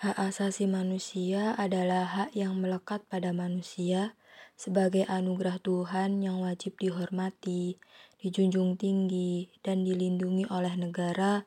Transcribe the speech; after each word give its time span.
Hak 0.00 0.16
asasi 0.16 0.64
manusia 0.64 1.52
adalah 1.60 2.08
hak 2.08 2.32
yang 2.32 2.56
melekat 2.56 3.04
pada 3.04 3.36
manusia 3.36 4.16
sebagai 4.56 5.04
anugerah 5.04 5.60
Tuhan 5.60 6.24
yang 6.24 6.40
wajib 6.40 6.80
dihormati, 6.80 7.76
dijunjung 8.24 8.80
tinggi, 8.80 9.52
dan 9.60 9.84
dilindungi 9.84 10.48
oleh 10.48 10.72
negara, 10.80 11.44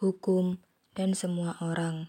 hukum, 0.00 0.56
dan 0.96 1.12
semua 1.12 1.60
orang. 1.60 2.08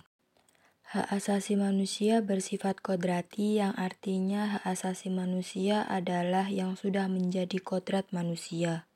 Hak 0.96 1.12
asasi 1.12 1.60
manusia 1.60 2.24
bersifat 2.24 2.80
kodrati 2.80 3.60
yang 3.60 3.76
artinya 3.76 4.48
hak 4.48 4.72
asasi 4.72 5.12
manusia 5.12 5.84
adalah 5.84 6.48
yang 6.48 6.80
sudah 6.80 7.12
menjadi 7.12 7.60
kodrat 7.60 8.08
manusia. 8.16 8.88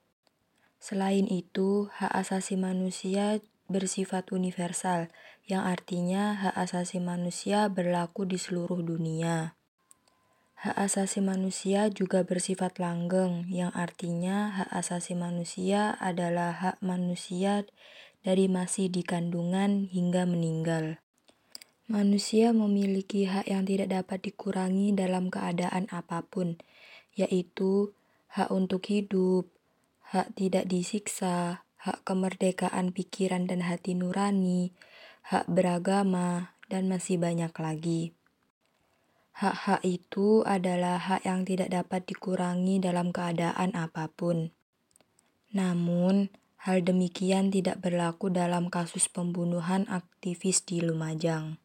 Selain 0.79 1.27
itu, 1.27 1.91
hak 1.91 2.15
asasi 2.23 2.55
manusia 2.55 3.43
bersifat 3.67 4.29
universal, 4.29 5.09
yang 5.45 5.65
artinya 5.65 6.37
hak 6.37 6.55
asasi 6.57 7.01
manusia 7.01 7.69
berlaku 7.69 8.25
di 8.25 8.37
seluruh 8.37 8.81
dunia. 8.81 9.57
Hak 10.55 10.77
asasi 10.89 11.21
manusia 11.21 11.91
juga 11.93 12.25
bersifat 12.25 12.81
langgeng, 12.81 13.45
yang 13.51 13.69
artinya 13.75 14.49
hak 14.55 14.69
asasi 14.73 15.13
manusia 15.13 15.93
adalah 16.01 16.55
hak 16.57 16.77
manusia 16.81 17.67
dari 18.25 18.49
masih 18.49 18.89
di 18.89 19.05
kandungan 19.05 19.85
hingga 19.85 20.25
meninggal. 20.25 20.97
Manusia 21.85 22.49
memiliki 22.49 23.29
hak 23.29 23.45
yang 23.45 23.61
tidak 23.69 23.93
dapat 23.93 24.25
dikurangi 24.25 24.97
dalam 24.97 25.29
keadaan 25.29 25.85
apa 25.93 26.25
pun, 26.25 26.57
yaitu 27.13 27.93
hak 28.33 28.49
untuk 28.49 28.89
hidup, 28.89 29.45
hak 30.09 30.33
tidak 30.33 30.65
disiksa, 30.65 31.64
hak 31.85 32.01
kemerdekaan 32.01 32.89
pikiran 32.89 33.45
dan 33.45 33.61
hati 33.61 33.93
nurani, 33.93 34.73
hak 35.21 35.45
beragama, 35.45 36.57
dan 36.65 36.89
masih 36.89 37.21
banyak 37.21 37.53
lagi. 37.61 38.17
Hak-hak 39.37 39.85
itu 39.85 40.41
adalah 40.47 40.97
hak 40.97 41.29
yang 41.29 41.45
tidak 41.45 41.69
dapat 41.69 42.09
dikurangi 42.09 42.81
dalam 42.81 43.13
keadaan 43.13 43.77
apa 43.77 44.09
pun. 44.09 44.49
Namun, 45.53 46.33
hal 46.65 46.81
demikian 46.81 47.53
tidak 47.53 47.85
berlaku 47.85 48.33
dalam 48.33 48.73
kasus 48.73 49.05
pembunuhan 49.05 49.85
aktivis 49.85 50.65
di 50.65 50.81
Lumajang. 50.81 51.61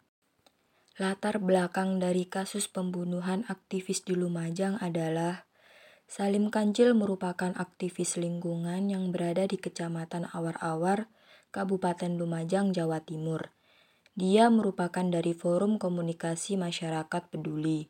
Latar 1.01 1.41
belakang 1.41 1.97
dari 1.97 2.29
kasus 2.29 2.69
pembunuhan 2.69 3.49
aktivis 3.49 4.05
di 4.05 4.13
Lumajang 4.13 4.77
adalah 4.85 5.49
Salim 6.11 6.51
Kancil 6.51 6.99
merupakan 6.99 7.55
aktivis 7.55 8.19
lingkungan 8.19 8.91
yang 8.91 9.15
berada 9.15 9.47
di 9.47 9.55
Kecamatan 9.63 10.27
Awar-Awar, 10.27 11.07
Kabupaten 11.55 12.19
Lumajang, 12.19 12.75
Jawa 12.75 12.99
Timur. 12.99 13.55
Dia 14.19 14.51
merupakan 14.51 15.07
dari 15.07 15.39
Forum 15.39 15.79
Komunikasi 15.79 16.59
Masyarakat 16.59 17.31
Peduli. 17.31 17.87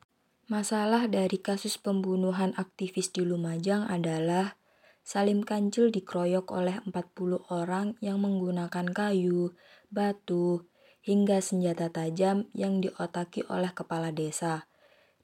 Masalah 0.52 1.08
dari 1.08 1.40
kasus 1.40 1.80
pembunuhan 1.80 2.52
aktivis 2.60 3.08
di 3.08 3.24
Lumajang 3.24 3.88
adalah 3.88 4.60
Salim 5.00 5.40
Kancil 5.40 5.88
dikeroyok 5.88 6.52
oleh 6.52 6.76
40 6.84 7.48
orang 7.48 7.96
yang 8.04 8.20
menggunakan 8.20 8.84
kayu, 8.92 9.56
batu, 9.88 10.68
hingga 11.00 11.40
senjata 11.40 11.88
tajam 11.88 12.52
yang 12.52 12.84
diotaki 12.84 13.48
oleh 13.48 13.72
kepala 13.72 14.12
desa. 14.12 14.68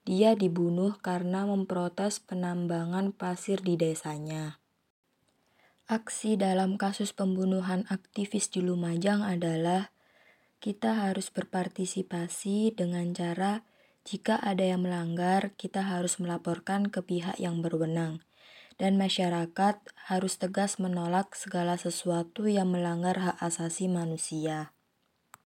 Dia 0.07 0.39
dibunuh 0.39 0.95
karena 1.03 1.43
memprotes 1.51 2.23
penambangan 2.23 3.11
pasir 3.11 3.59
di 3.59 3.75
desanya. 3.75 4.63
Aksi 5.91 6.39
dalam 6.39 6.79
kasus 6.79 7.11
pembunuhan 7.11 7.83
aktivis 7.91 8.47
di 8.55 8.63
Lumajang 8.63 9.27
adalah 9.27 9.91
kita 10.63 11.11
harus 11.11 11.35
berpartisipasi 11.35 12.79
dengan 12.79 13.11
cara 13.19 13.67
jika 14.07 14.39
ada 14.39 14.63
yang 14.63 14.87
melanggar, 14.87 15.59
kita 15.59 15.83
harus 15.83 16.23
melaporkan 16.23 16.87
ke 16.87 17.03
pihak 17.03 17.43
yang 17.43 17.59
berwenang. 17.59 18.23
Dan 18.79 18.95
masyarakat 18.95 19.83
harus 20.07 20.39
tegas 20.39 20.79
menolak 20.79 21.35
segala 21.35 21.75
sesuatu 21.75 22.47
yang 22.47 22.71
melanggar 22.71 23.19
hak 23.19 23.43
asasi 23.43 23.91
manusia. 23.91 24.76